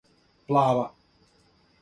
[0.47, 0.85] Плава